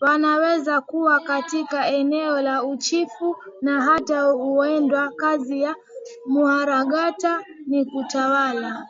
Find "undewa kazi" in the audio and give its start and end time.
4.34-5.62